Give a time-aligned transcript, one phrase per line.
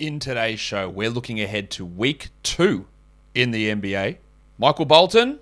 [0.00, 2.86] In today's show, we're looking ahead to week two
[3.34, 4.16] in the NBA.
[4.56, 5.40] Michael Bolton.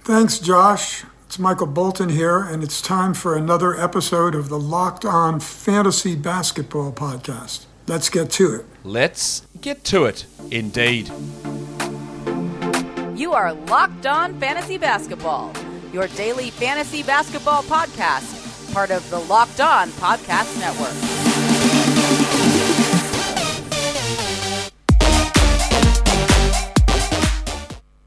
[0.00, 1.04] Thanks, Josh.
[1.26, 6.16] It's Michael Bolton here, and it's time for another episode of the Locked On Fantasy
[6.16, 7.66] Basketball Podcast.
[7.86, 8.66] Let's get to it.
[8.82, 11.10] Let's get to it, indeed.
[13.14, 15.52] You are Locked On Fantasy Basketball,
[15.92, 21.21] your daily fantasy basketball podcast, part of the Locked On Podcast Network.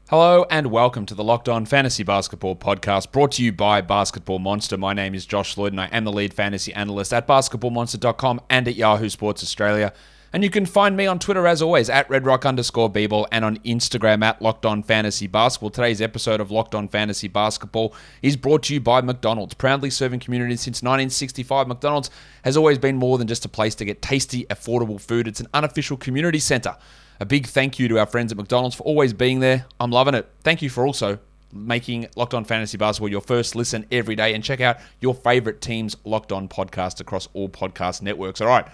[0.08, 4.38] Hello and welcome to the Locked On Fantasy Basketball Podcast brought to you by Basketball
[4.38, 4.76] Monster.
[4.76, 8.68] My name is Josh Lloyd and I am the lead fantasy analyst at basketballmonster.com and
[8.68, 9.92] at Yahoo Sports Australia.
[10.32, 12.88] And you can find me on Twitter as always at redrock underscore
[13.32, 15.70] and on Instagram at Locked On Fantasy Basketball.
[15.70, 19.54] Today's episode of Locked On Fantasy Basketball is brought to you by McDonald's.
[19.54, 22.12] Proudly serving communities since 1965, McDonald's
[22.44, 25.26] has always been more than just a place to get tasty, affordable food.
[25.26, 26.76] It's an unofficial community centre
[27.20, 29.66] a big thank you to our friends at McDonald's for always being there.
[29.80, 30.28] I'm loving it.
[30.42, 31.18] Thank you for also
[31.52, 35.60] making Locked On Fantasy Basketball your first listen every day and check out your favorite
[35.60, 38.40] team's Locked On podcast across all podcast networks.
[38.40, 38.66] All right.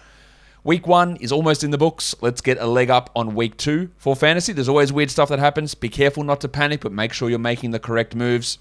[0.65, 2.15] Week one is almost in the books.
[2.21, 4.53] Let's get a leg up on week two for fantasy.
[4.53, 5.75] There's always weird stuff that happens.
[5.75, 8.59] Be careful not to panic, but make sure you're making the correct moves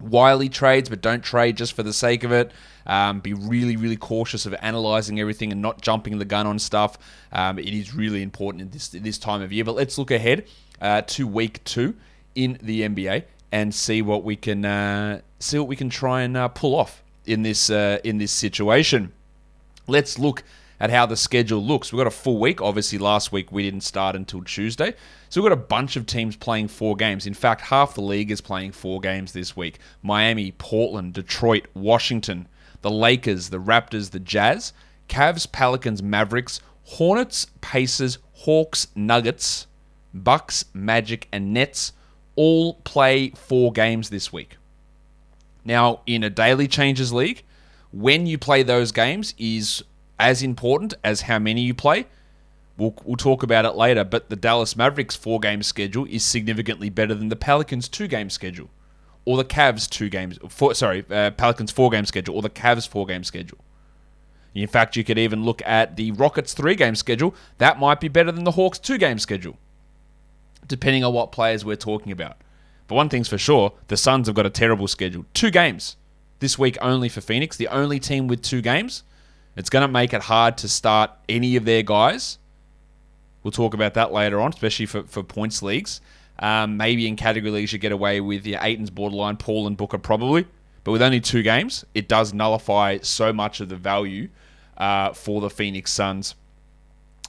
[0.00, 2.52] wily trades, but don't trade just for the sake of it.
[2.86, 6.98] Um, be really, really cautious of analyzing everything and not jumping the gun on stuff.
[7.32, 9.64] Um, it is really important in this this time of year.
[9.64, 10.46] But let's look ahead
[10.80, 11.96] uh, to week two
[12.34, 16.36] in the NBA and see what we can uh, see what we can try and
[16.36, 19.12] uh, pull off in this uh, in this situation.
[19.86, 20.44] Let's look
[20.80, 21.92] at how the schedule looks.
[21.92, 22.60] We've got a full week.
[22.60, 24.94] Obviously, last week we didn't start until Tuesday.
[25.28, 27.26] So we've got a bunch of teams playing four games.
[27.26, 32.48] In fact, half the league is playing four games this week Miami, Portland, Detroit, Washington,
[32.82, 34.72] the Lakers, the Raptors, the Jazz,
[35.08, 39.66] Cavs, Pelicans, Mavericks, Hornets, Pacers, Hawks, Nuggets,
[40.14, 41.92] Bucks, Magic, and Nets
[42.36, 44.56] all play four games this week.
[45.64, 47.42] Now, in a daily changes league,
[47.92, 49.82] when you play those games is
[50.18, 52.06] as important as how many you play.
[52.76, 56.90] We'll, we'll talk about it later, but the Dallas Mavericks four game schedule is significantly
[56.90, 58.70] better than the Pelicans two game schedule,
[59.24, 60.38] or the Cavs two games.
[60.48, 63.58] Four, sorry, uh, Pelicans four game schedule, or the Cavs four game schedule.
[64.54, 67.34] In fact, you could even look at the Rockets three game schedule.
[67.58, 69.58] That might be better than the Hawks two game schedule,
[70.66, 72.36] depending on what players we're talking about.
[72.86, 75.26] But one thing's for sure the Suns have got a terrible schedule.
[75.34, 75.96] Two games
[76.38, 79.02] this week only for Phoenix, the only team with two games.
[79.58, 82.38] It's going to make it hard to start any of their guys.
[83.42, 86.00] We'll talk about that later on, especially for, for points leagues.
[86.38, 89.98] Um, maybe in category leagues you get away with your Ayton's borderline, Paul and Booker
[89.98, 90.46] probably.
[90.84, 94.28] But with only two games, it does nullify so much of the value
[94.76, 96.36] uh, for the Phoenix Suns.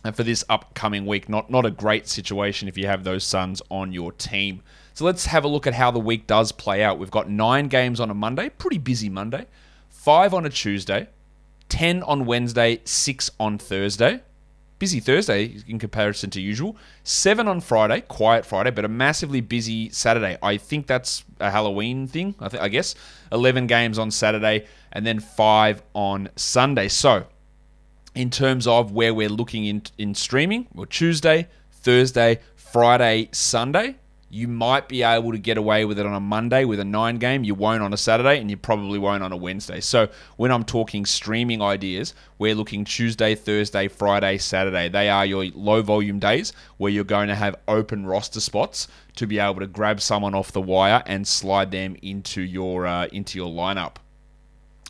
[0.06, 3.60] And for this upcoming week, not, not a great situation if you have those Suns
[3.72, 4.62] on your team.
[4.94, 7.00] So let's have a look at how the week does play out.
[7.00, 9.48] We've got nine games on a Monday, pretty busy Monday,
[9.90, 11.08] five on a Tuesday,
[11.70, 14.22] 10 on Wednesday, 6 on Thursday.
[14.80, 16.78] Busy Thursday in comparison to usual.
[17.04, 20.38] 7 on Friday, quiet Friday, but a massively busy Saturday.
[20.42, 22.96] I think that's a Halloween thing, I, th- I guess.
[23.32, 26.88] 11 games on Saturday, and then 5 on Sunday.
[26.88, 27.26] So,
[28.16, 33.96] in terms of where we're looking in, in streaming, well, Tuesday, Thursday, Friday, Sunday
[34.30, 37.18] you might be able to get away with it on a Monday with a nine
[37.18, 37.44] game.
[37.44, 39.80] You won't on a Saturday, and you probably won't on a Wednesday.
[39.80, 40.08] So
[40.38, 44.88] when I'm talking streaming ideas, we're looking Tuesday, Thursday, Friday, Saturday.
[44.88, 49.26] They are your low volume days where you're going to have open roster spots to
[49.26, 53.40] be able to grab someone off the wire and slide them into your uh, into
[53.40, 53.96] your lineup.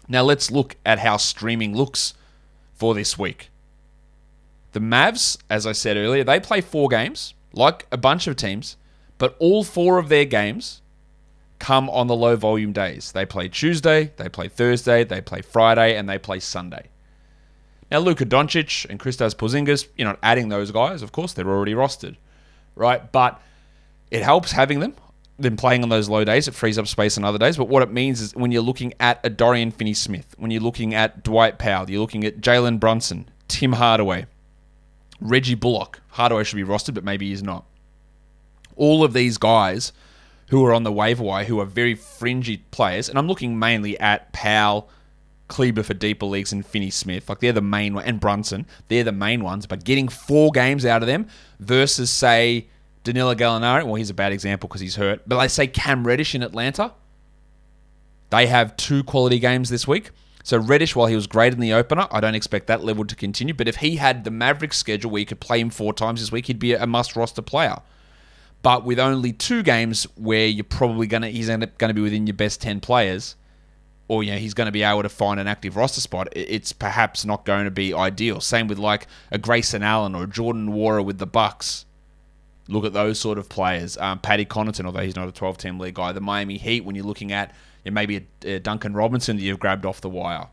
[0.09, 2.13] Now let's look at how streaming looks
[2.73, 3.51] for this week.
[4.73, 8.75] The Mavs, as I said earlier, they play four games, like a bunch of teams.
[9.19, 10.81] But all four of their games
[11.59, 13.11] come on the low volume days.
[13.11, 16.87] They play Tuesday, they play Thursday, they play Friday, and they play Sunday.
[17.91, 21.73] Now, Luka Doncic and Kristaps Porzingis, you're not adding those guys, of course, they're already
[21.73, 22.15] rostered,
[22.75, 23.11] right?
[23.11, 23.41] But
[24.09, 24.95] it helps having them,
[25.37, 26.47] them playing on those low days.
[26.47, 27.57] It frees up space on other days.
[27.57, 30.61] But what it means is when you're looking at a Dorian Finney Smith, when you're
[30.61, 34.27] looking at Dwight Powell, you're looking at Jalen Brunson, Tim Hardaway,
[35.19, 36.01] Reggie Bullock.
[36.09, 37.65] Hardaway should be rostered, but maybe he's not
[38.79, 39.93] all of these guys
[40.47, 43.99] who are on the waiver wire who are very fringy players, and I'm looking mainly
[43.99, 44.89] at Powell,
[45.47, 47.29] Kleber for deeper leagues, and Finney Smith.
[47.29, 48.65] Like they're the main one, and Brunson.
[48.87, 49.67] They're the main ones.
[49.67, 51.27] But getting four games out of them
[51.59, 52.67] versus say
[53.03, 53.83] Danilo Gallinari.
[53.83, 55.21] Well, he's a bad example because he's hurt.
[55.27, 56.93] But let's say Cam Reddish in Atlanta.
[58.29, 60.11] They have two quality games this week.
[60.43, 63.15] So Reddish, while he was great in the opener, I don't expect that level to
[63.15, 63.53] continue.
[63.53, 66.31] But if he had the Mavericks schedule where you could play him four times this
[66.31, 67.81] week, he'd be a must roster player.
[68.61, 72.35] But with only two games where you're probably gonna he's going to be within your
[72.35, 73.35] best ten players,
[74.09, 76.73] or you know he's going to be able to find an active roster spot, it's
[76.73, 78.41] perhaps not going to be ideal.
[78.41, 81.85] Same with like a Grayson Allen or a Jordan Nwora with the Bucks.
[82.67, 83.97] Look at those sort of players.
[83.97, 86.11] Um, Paddy Connaughton, although he's not a 12 team league guy.
[86.11, 87.51] The Miami Heat, when you're looking at
[87.83, 90.47] you know, maybe a, a Duncan Robinson that you've grabbed off the wire.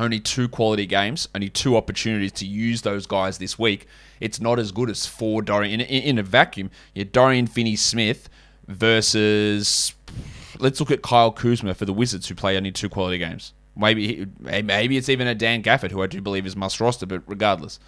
[0.00, 3.86] Only two quality games, only two opportunities to use those guys this week.
[4.18, 6.70] It's not as good as four Dorian in, in, a vacuum.
[6.94, 8.30] You Dorian Finney-Smith
[8.66, 9.92] versus
[10.58, 13.52] let's look at Kyle Kuzma for the Wizards, who play only two quality games.
[13.76, 17.22] Maybe maybe it's even a Dan Gafford, who I do believe is must roster, but
[17.26, 17.78] regardless,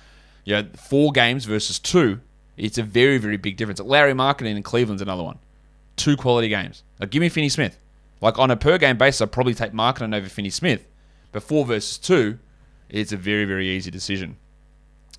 [0.45, 2.21] you know, four games versus two,
[2.59, 3.81] it's a very very big difference.
[3.81, 5.39] Lauri Markkanen in Cleveland's another one,
[5.97, 6.83] two quality games.
[7.09, 7.79] Give me Finney Smith.
[8.21, 10.87] Like on a per game basis, I'd probably take Markkanen over Finney Smith,
[11.33, 12.39] but four versus two,
[12.89, 14.37] it's a very very easy decision.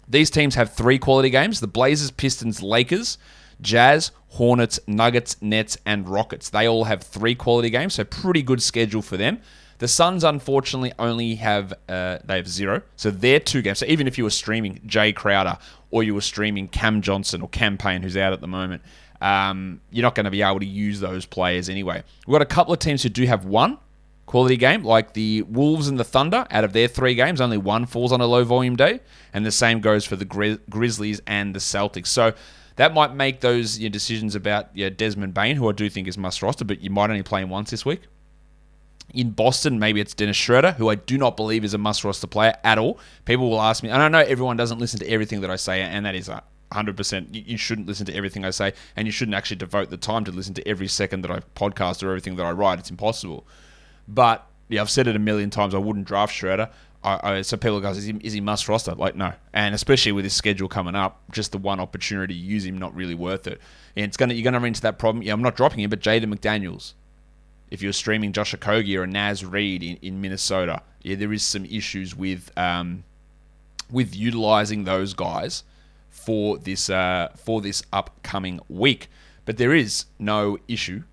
[0.08, 3.18] These teams have three quality games: the Blazers, Pistons, Lakers.
[3.62, 6.50] Jazz, Hornets, Nuggets, Nets, and Rockets.
[6.50, 9.40] They all have three quality games, so pretty good schedule for them.
[9.80, 13.80] The Suns, unfortunately, only have uh, they have zero, so they're two games.
[13.80, 15.58] So even if you were streaming Jae Crowder
[15.92, 18.82] or you were streaming Cam Johnson or Cam Payne, who's out at the moment,
[19.20, 22.04] um, you're not going to be able to use those players anyway.
[22.28, 23.78] We've got a couple of teams who do have one
[24.26, 26.46] quality game, like the Wolves and the Thunder.
[26.50, 29.00] Out of their three games, only one falls on a low volume day,
[29.34, 32.08] and the same goes for the Gri- Grizzlies and the Celtics.
[32.08, 32.34] So
[32.76, 35.90] that might make those you know, decisions about you know, Desmond Bane, who I do
[35.90, 38.02] think is must roster, but you might only play him once this week.
[39.14, 42.26] In Boston, maybe it's Dennis Schroeder, who I do not believe is a must roster
[42.26, 43.00] player at all.
[43.26, 45.82] People will ask me, and I know everyone doesn't listen to everything that I say,
[45.82, 46.42] and that is a,
[46.74, 47.28] 100%.
[47.48, 50.32] You shouldn't listen to everything I say, and you shouldn't actually devote the time to
[50.32, 52.80] listen to every second that I podcast or everything that I write.
[52.80, 53.46] It's impossible.
[54.08, 55.74] But yeah, I've said it a million times.
[55.76, 56.70] I wouldn't draft Schroeder.
[57.04, 58.96] I, I, so people go, is he, is he must roster?
[58.96, 59.34] Like, no.
[59.52, 62.96] And especially with his schedule coming up, just the one opportunity to use him, not
[62.96, 63.60] really worth it.
[63.96, 65.22] And it's gonna you're gonna run into that problem.
[65.22, 66.94] Yeah, I'm not dropping him, but Jaden McDaniels.
[67.70, 71.66] If you're streaming Josh Okogie or Naz Reid in, in Minnesota, yeah, there is some
[71.66, 73.04] issues with um,
[73.92, 75.64] with utilizing those guys
[76.10, 79.10] for this uh, for this upcoming week.
[79.46, 81.04] But there is no issue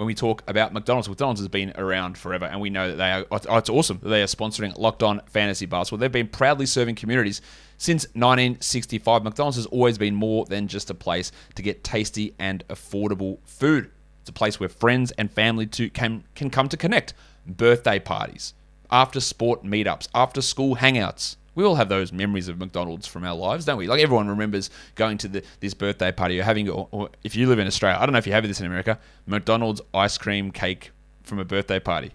[0.00, 1.10] when we talk about McDonald's.
[1.10, 3.26] McDonald's has been around forever, and we know that they are.
[3.30, 5.98] Oh, it's awesome that they are sponsoring Locked On Fantasy Basketball.
[5.98, 7.42] They've been proudly serving communities
[7.76, 9.22] since 1965.
[9.22, 13.90] McDonald's has always been more than just a place to get tasty and affordable food.
[14.22, 17.12] It's a place where friends and family to can can come to connect.
[17.46, 18.54] Birthday parties,
[18.90, 23.34] after sport meetups, after school hangouts we all have those memories of McDonald's from our
[23.34, 23.86] lives, don't we?
[23.86, 27.48] Like everyone remembers going to the, this birthday party or having, or, or if you
[27.48, 30.50] live in Australia, I don't know if you have this in America, McDonald's ice cream
[30.50, 30.92] cake
[31.22, 32.12] from a birthday party.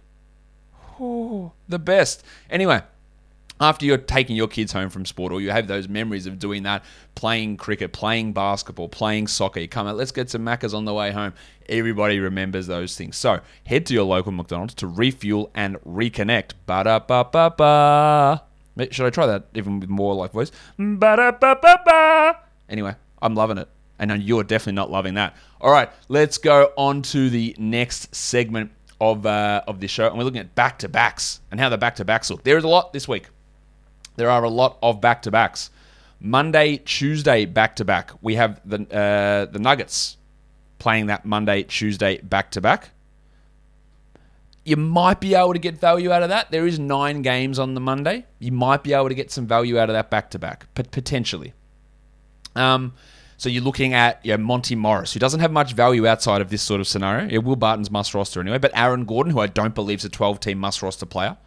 [0.99, 2.23] Oh, the best.
[2.49, 2.81] Anyway,
[3.59, 6.63] after you're taking your kids home from sport or you have those memories of doing
[6.63, 6.83] that,
[7.15, 10.93] playing cricket, playing basketball, playing soccer, you come out, let's get some Maccas on the
[10.93, 11.33] way home.
[11.67, 13.15] Everybody remembers those things.
[13.15, 16.51] So head to your local McDonald's to refuel and reconnect.
[16.65, 18.54] Ba da ba ba ba.
[18.91, 20.51] Should I try that even with more like voice?
[22.69, 23.69] Anyway, I'm loving it.
[23.97, 25.37] And you're definitely not loving that.
[25.61, 30.17] All right, let's go on to the next segment of uh, of this show, and
[30.17, 32.43] we're looking at back to backs and how the back to backs look.
[32.43, 33.27] There is a lot this week.
[34.17, 35.69] There are a lot of back to backs.
[36.19, 38.11] Monday, Tuesday back to back.
[38.21, 40.17] We have the uh, the Nuggets
[40.79, 42.91] playing that Monday, Tuesday back to back
[44.65, 46.49] you might be able to get value out of that.
[46.49, 48.25] There is nine games on the Monday.
[48.39, 51.53] You might be able to get some value out of that back to back, potentially.
[52.55, 52.93] Um,
[53.37, 56.81] so you're looking at Monty Morris, who doesn't have much value outside of this sort
[56.81, 57.29] of scenario.
[57.29, 60.09] Yeah, Will Barton's must roster anyway, but Aaron Gordon, who I don't believe is a
[60.09, 61.37] 12 team must roster player,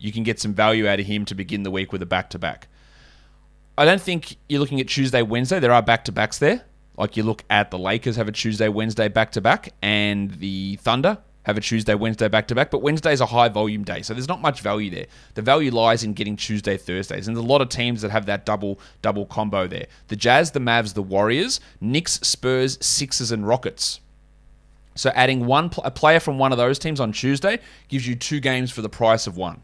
[0.00, 2.30] you can get some value out of him to begin the week with a back
[2.30, 2.66] to back.
[3.76, 5.60] I don't think you're looking at Tuesday, Wednesday.
[5.60, 6.64] There are back to backs there.
[6.96, 10.76] Like you look at the Lakers have a Tuesday, Wednesday back to back, and the
[10.82, 11.18] Thunder
[11.48, 14.28] have a Tuesday, Wednesday back to back, but Wednesday's a high volume day, so there's
[14.28, 15.06] not much value there.
[15.32, 18.26] The value lies in getting Tuesday, Thursdays, and there's a lot of teams that have
[18.26, 19.86] that double double combo there.
[20.08, 24.00] The Jazz, the Mavs, the Warriors, Knicks, Spurs, Sixers, and Rockets.
[24.94, 28.40] So adding one a player from one of those teams on Tuesday gives you two
[28.40, 29.62] games for the price of one.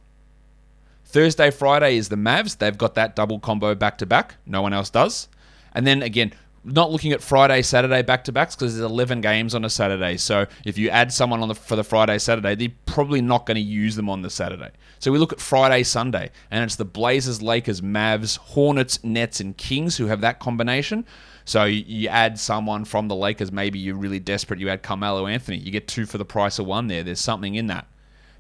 [1.05, 2.57] Thursday, Friday is the Mavs.
[2.57, 4.37] They've got that double combo back to back.
[4.47, 5.29] No one else does.
[5.75, 6.33] And then again,
[6.65, 10.17] not looking at Friday, Saturday back to backs because there's 11 games on a Saturday.
[10.17, 13.57] So if you add someone on the for the Friday, Saturday, they're probably not going
[13.57, 14.71] to use them on the Saturday.
[14.99, 19.57] So we look at Friday, Sunday, and it's the Blazers, Lakers, Mavs, Hornets, Nets, and
[19.57, 21.05] Kings who have that combination.
[21.45, 25.59] So you add someone from the Lakers, maybe you're really desperate, you add Carmelo Anthony,
[25.59, 27.03] you get two for the price of one there.
[27.03, 27.87] There's something in that.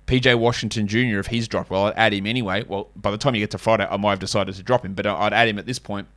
[0.06, 2.64] PJ Washington Jr., if he's dropped, well, I'd add him anyway.
[2.66, 4.94] Well, by the time you get to Friday, I might have decided to drop him,
[4.94, 6.08] but I'd add him at this point.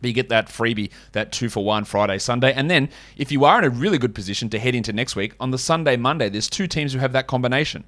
[0.00, 2.52] But you get that freebie, that two for one Friday, Sunday.
[2.52, 5.34] And then if you are in a really good position to head into next week,
[5.40, 7.84] on the Sunday, Monday, there's two teams who have that combination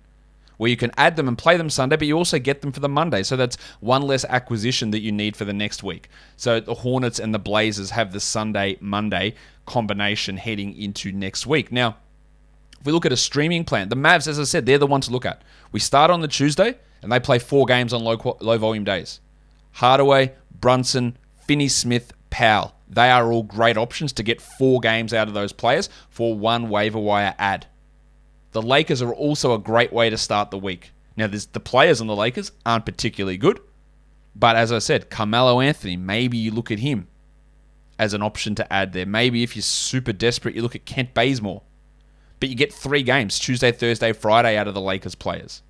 [0.58, 2.80] where you can add them and play them Sunday, but you also get them for
[2.80, 3.22] the Monday.
[3.22, 6.08] So that's one less acquisition that you need for the next week.
[6.36, 9.34] So the Hornets and the Blazers have the Sunday, Monday
[9.66, 11.72] combination heading into next week.
[11.72, 11.96] Now,
[12.80, 15.00] if we look at a streaming plan, the Mavs, as I said, they're the one
[15.02, 15.42] to look at.
[15.72, 19.20] We start on the Tuesday and they play four games on low, low volume days.
[19.72, 21.16] Hardaway, Brunson,
[21.48, 22.74] Finney Smith, Powell.
[22.88, 26.68] They are all great options to get four games out of those players for one
[26.68, 27.66] waiver wire ad.
[28.52, 30.92] The Lakers are also a great way to start the week.
[31.16, 33.60] Now, the players on the Lakers aren't particularly good,
[34.36, 37.08] but as I said, Carmelo Anthony, maybe you look at him
[37.98, 39.06] as an option to add there.
[39.06, 41.62] Maybe if you're super desperate, you look at Kent Bazemore.
[42.40, 45.62] But you get three games Tuesday, Thursday, Friday out of the Lakers players.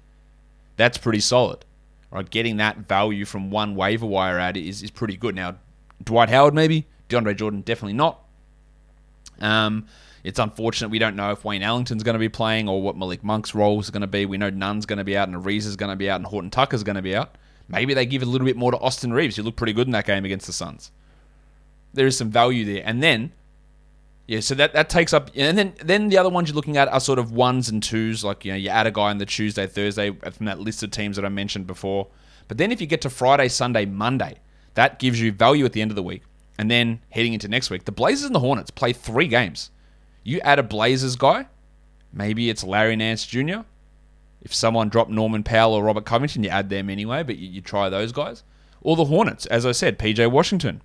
[0.77, 1.65] That's pretty solid.
[2.11, 5.35] Right, getting that value from one waiver wire ad is, is pretty good.
[5.35, 5.57] Now,
[6.03, 8.23] Dwight Howard maybe, DeAndre Jordan definitely not.
[9.41, 9.87] Um,
[10.25, 13.23] it's unfortunate we don't know if Wayne Ellington's going to be playing or what Malik
[13.23, 14.27] Monk's role is going to be.
[14.27, 16.51] We know Nunn's going to be out and Ariza's going to be out and Horton
[16.51, 17.37] Tucker's going to be out.
[17.69, 19.37] Maybe they give a little bit more to Austin Reaves.
[19.37, 20.91] He looked pretty good in that game against the Suns.
[21.93, 22.83] There is some value there.
[22.85, 23.33] And then
[24.29, 26.87] yeah, so that, that takes up, and then then the other ones you're looking at
[26.89, 29.25] are sort of ones and twos, like you know you add a guy on the
[29.25, 32.09] Tuesday, Thursday from that list of teams that I mentioned before.
[32.47, 34.37] But then if you get to Friday, Sunday, Monday,
[34.75, 36.23] that gives you value at the end of the week.
[36.59, 39.71] And then heading into next week, the Blazers and the Hornets play three games.
[40.25, 41.47] You add a Blazers guy,
[42.13, 43.61] maybe it's Larry Nance Jr.
[44.43, 47.61] If someone dropped Norman Powell or Robert Covington, you add them anyway, but you, you
[47.61, 48.43] try those guys.
[48.81, 50.83] Or the Hornets, as I said, PJ Washington.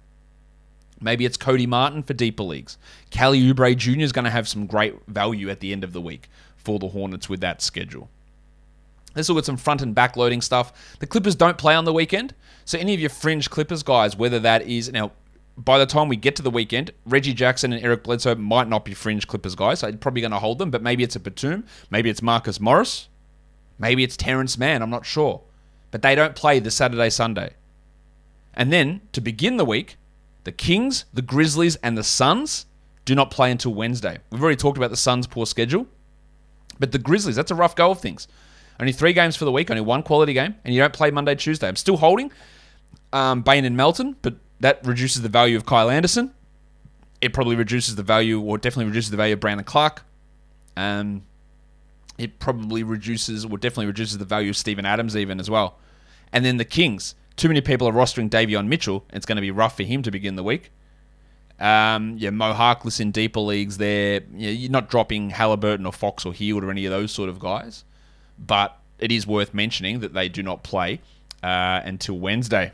[0.99, 2.77] Maybe it's Cody Martin for deeper leagues.
[3.09, 3.99] Kelly Oubre Jr.
[4.01, 6.89] is going to have some great value at the end of the week for the
[6.89, 8.09] Hornets with that schedule.
[9.15, 10.97] Let's look at some front and back loading stuff.
[10.99, 12.33] The Clippers don't play on the weekend,
[12.65, 15.11] so any of your fringe Clippers guys, whether that is now
[15.57, 18.85] by the time we get to the weekend, Reggie Jackson and Eric Bledsoe might not
[18.85, 21.19] be fringe Clippers guys, so I'm probably going to hold them, but maybe it's a
[21.19, 23.07] Batum, maybe it's Marcus Morris,
[23.77, 25.41] maybe it's Terance Mann, I'm not sure.
[25.91, 27.53] But they don't play the Saturday, Sunday.
[28.55, 29.97] And then to begin the week,
[30.43, 32.65] the Kings, the Grizzlies, and the Suns
[33.05, 34.17] do not play until Wednesday.
[34.31, 35.87] We've already talked about the Suns' poor schedule,
[36.79, 38.27] but the Grizzlies, that's a rough go of things.
[38.79, 41.35] Only three games for the week, only one quality game, and you don't play Monday,
[41.35, 41.67] Tuesday.
[41.67, 42.31] I'm still holding
[43.11, 46.33] um, Bane and Melton, but that reduces the value of Kyle Anderson.
[47.21, 50.03] It probably reduces the value, or definitely reduces the value of Brandon Clarke.
[50.75, 51.23] Um,
[52.17, 55.77] it probably reduces, or definitely reduces the value of Steven Adams even as well.
[56.31, 59.05] And then the Kings, too many people are rostering Davion Mitchell.
[59.13, 60.71] It's going to be rough for him to begin the week.
[61.59, 64.21] Um, yeah, Mo Harkless in deeper leagues there.
[64.35, 67.39] Yeah, you're not dropping Halliburton or Fox or Hield or any of those sort of
[67.39, 67.85] guys.
[68.45, 71.01] But it is worth mentioning that they do not play
[71.41, 72.73] uh, until Wednesday.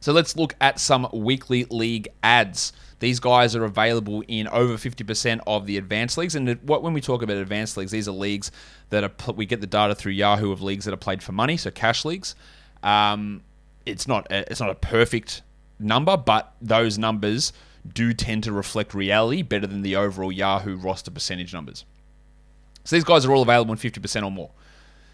[0.00, 2.72] So let's look at some weekly league ads.
[3.00, 6.34] These guys are available in over 50% of the advanced leagues.
[6.34, 8.50] And what when we talk about advanced leagues, these are leagues
[8.88, 11.56] that are we get the data through Yahoo of leagues that are played for money,
[11.56, 12.34] so cash leagues.
[12.82, 13.42] Um,
[13.84, 15.42] it's not a, it's not a perfect
[15.78, 17.52] number, but those numbers
[17.90, 21.84] do tend to reflect reality better than the overall Yahoo roster percentage numbers.
[22.84, 24.50] So these guys are all available in 50% or more.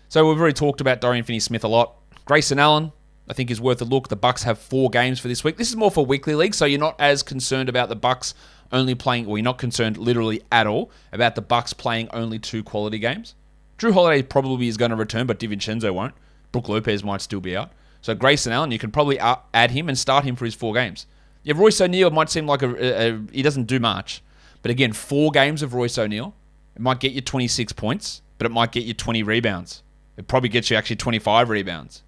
[0.08, 1.94] So we've already talked about Dorian Finney-Smith a lot.
[2.24, 2.92] Grayson Allen,
[3.28, 4.08] I think is worth a look.
[4.08, 5.56] The Bucks have four games for this week.
[5.56, 8.34] This is more for weekly league, so you're not as concerned about the Bucks
[8.72, 12.62] only playing, or you're not concerned literally at all about the Bucks playing only two
[12.62, 13.34] quality games.
[13.78, 16.14] Jrue Holiday probably is going to return, but DiVincenzo won't.
[16.52, 17.72] Brook Lopez might still be out.
[18.00, 21.06] So Grayson Allen, you can probably add him and start him for his four games.
[21.42, 24.22] Yeah, Royce O'Neale might seem like a, a, a he doesn't do much,
[24.62, 26.34] but again, four games of Royce O'Neale,
[26.76, 29.82] it might get you 26 points, but it might get you 20 rebounds.
[30.18, 32.02] It probably gets you actually 25 rebounds.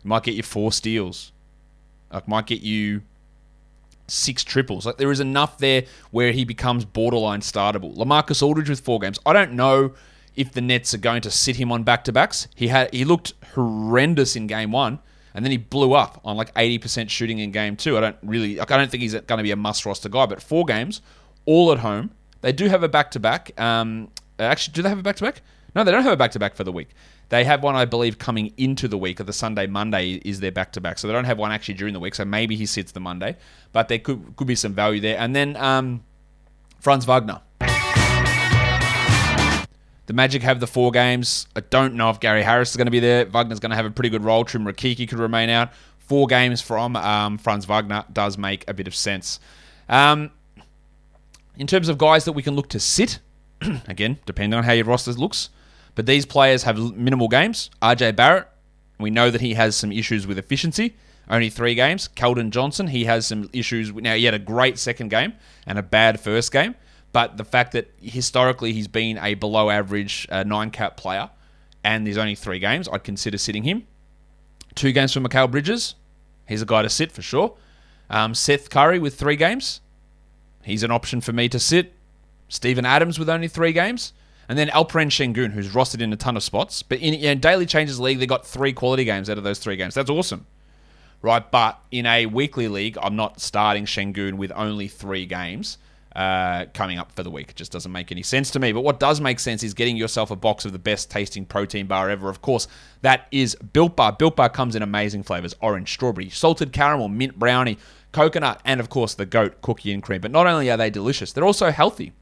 [0.00, 1.32] It might get you four steals.
[2.12, 3.00] It might get you
[4.06, 4.84] six triples.
[4.84, 7.96] Like there is enough there where he becomes borderline startable.
[7.96, 9.18] Lamarcus Aldridge with four games.
[9.24, 9.94] I don't know
[10.36, 12.46] if the Nets are going to sit him on back to backs.
[12.54, 14.98] He had he looked horrendous in game one,
[15.32, 17.96] and then he blew up on like eighty percent shooting in game two.
[17.96, 18.70] I don't really like.
[18.70, 20.26] I don't think he's going to be a must roster guy.
[20.26, 21.00] But four games,
[21.46, 22.10] all at home.
[22.44, 23.52] They do have a back to back.
[23.58, 25.40] Actually, do they have a back to back?
[25.74, 26.90] No, they don't have a back to back for the week.
[27.30, 30.52] They have one, I believe, coming into the week, or the Sunday, Monday is their
[30.52, 30.98] back to back.
[30.98, 32.14] So they don't have one actually during the week.
[32.14, 33.38] So maybe he sits the Monday,
[33.72, 35.16] but there could could be some value there.
[35.18, 36.04] And then um,
[36.80, 37.40] Franz Wagner.
[40.06, 41.46] The Magic have the four games.
[41.56, 43.24] I don't know if Gary Harris is going to be there.
[43.24, 44.44] Wagner's going to have a pretty good role.
[44.44, 45.72] Chuma Okeke could remain out.
[45.96, 49.40] Four games from um, Franz Wagner does make a bit of sense.
[49.88, 50.30] Um,
[51.56, 53.20] in terms of guys that we can look to sit,
[53.88, 55.50] again, depending on how your roster looks,
[55.94, 57.70] But these players have minimal games.
[57.80, 58.48] RJ Barrett,
[58.98, 60.96] we know that he has some issues with efficiency.
[61.30, 62.08] Only three games.
[62.16, 63.92] Keldon Johnson, he has some issues.
[63.92, 65.34] Now, he had a great second game
[65.66, 66.74] and a bad first game.
[67.12, 71.30] But the fact that historically he's been a below average uh, nine cat player
[71.84, 73.86] and there's only three games, I'd consider sitting him.
[74.74, 75.94] Two games for Mikal Bridges.
[76.48, 77.56] He's a guy to sit for sure.
[78.10, 79.80] Um, Seth Curry with three games.
[80.64, 81.92] He's an option for me to sit.
[82.48, 84.12] Steven Adams with only three games.
[84.48, 86.82] And then Alperen Sengun, who's rostered in a ton of spots.
[86.82, 89.76] But in, in Daily Changes League, they got three quality games out of those three
[89.76, 89.94] games.
[89.94, 90.46] That's awesome.
[91.22, 95.78] Right, but in a weekly league, I'm not starting Sengun with only three games
[96.14, 97.50] uh, coming up for the week.
[97.50, 98.72] It just doesn't make any sense to me.
[98.72, 101.86] But what does make sense is getting yourself a box of the best tasting protein
[101.86, 102.28] bar ever.
[102.28, 102.68] Of course,
[103.00, 104.12] that is Built Bar.
[104.12, 107.78] Built Bar comes in amazing flavors orange, strawberry, salted caramel, mint brownie,
[108.14, 110.22] coconut, and of course the goat cookie and cream.
[110.22, 112.12] But not only are they delicious, they're also healthy.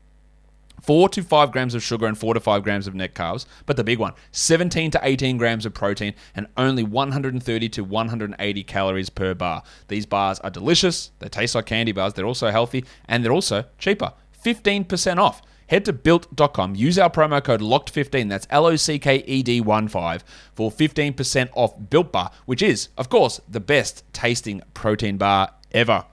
[0.83, 3.47] 4 to 5 grams of sugar and 4 to 5 grams of net carbs.
[3.67, 8.65] But the big one 17 to 18 grams of protein and only 130 to 180
[8.65, 9.63] calories per bar.
[9.89, 13.65] These bars are delicious, they taste like candy bars, they're also healthy, and they're also
[13.79, 14.13] cheaper.
[14.45, 15.41] 15% off.
[15.69, 19.61] Head to built.com, use our promo code LOCKED15, that's L O C K E D
[19.61, 25.17] 1 5, for 15% off Built Bar, which is, of course, the best tasting protein
[25.17, 26.05] bar ever.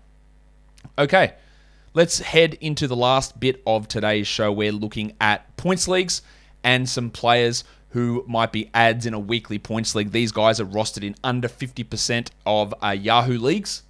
[0.97, 1.33] Okay.
[1.93, 4.51] Let's head into the last bit of today's show.
[4.51, 6.21] We're looking at points leagues
[6.63, 10.11] and some players who might be ads in a weekly points league.
[10.11, 13.83] These guys are rostered in under 50% of uh, Yahoo leagues.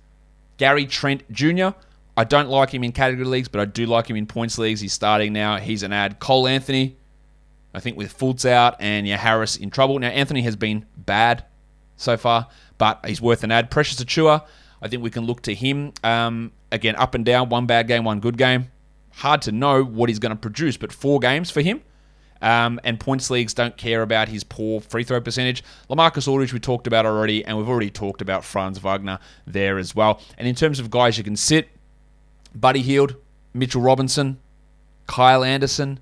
[0.58, 1.70] Gary Trent Jr.,
[2.16, 4.82] I don't like him in category leagues, but I do like him in points leagues.
[4.82, 5.58] He's starting now.
[5.58, 6.20] He's an ad.
[6.20, 6.98] Cole Anthony,
[7.74, 9.98] I think with Fultz out and yeah, Harris in trouble.
[10.00, 11.46] Now, Anthony has been bad
[11.96, 12.48] so far,
[12.78, 13.72] but he's worth an ad.
[13.72, 14.46] Precious Achiuwa,
[14.82, 15.94] I think we can look to him.
[16.04, 18.72] Um, again, up and down, one bad game, one good game.
[19.12, 21.82] Hard to know what he's going to produce, but four games for him.
[22.42, 25.62] Um, and points leagues don't care about his poor free throw percentage.
[25.90, 29.94] Lamarcus Aldridge, we talked about already, and we've already talked about Franz Wagner there as
[29.94, 30.22] well.
[30.38, 31.68] And in terms of guys you can sit,
[32.56, 33.16] Buddy Hield,
[33.54, 34.40] Mitchell Robinson,
[35.06, 36.00] Kyle Anderson,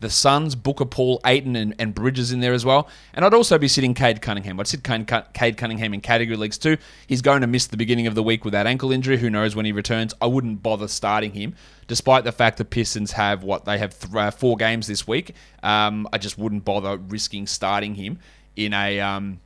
[0.00, 2.88] the Suns, Booker, Paul, Ayton, and, and, Bridges in there as well.
[3.14, 4.60] And I'd also be sitting Cade Cunningham.
[4.60, 6.76] I'd sit Cade Cunningham in category leagues too.
[7.06, 9.16] He's going to miss the beginning of the week with that ankle injury.
[9.16, 10.12] Who knows when he returns?
[10.20, 11.54] I wouldn't bother starting him,
[11.86, 15.34] despite the fact the Pistons have what they have th- uh, four games this week.
[15.62, 18.18] Um, I just wouldn't bother risking starting him
[18.56, 19.00] in a.
[19.00, 19.40] Um,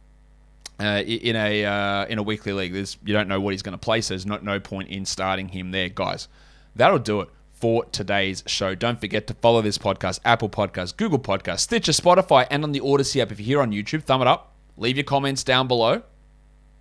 [0.79, 3.73] uh, in a uh, in a weekly league, there's you don't know what he's going
[3.73, 6.27] to play, so there's not no point in starting him there, guys.
[6.75, 7.29] That'll do it
[7.61, 8.75] for today's show.
[8.75, 12.81] Don't forget to follow this podcast, Apple Podcasts, Google Podcasts, Stitcher, Spotify, and on the
[12.81, 13.31] Audacy app.
[13.31, 16.03] If you're here on YouTube, thumb it up, leave your comments down below,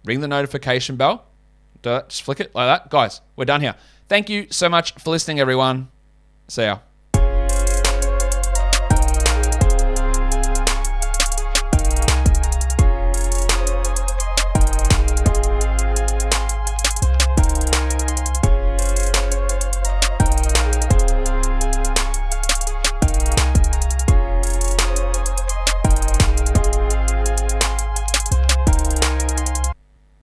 [0.05, 1.25] ring the notification bell,
[1.83, 2.89] just flick it like that.
[2.89, 3.75] Guys, we're done here.
[4.07, 5.89] Thank you so much for listening, everyone.
[6.47, 6.79] See ya.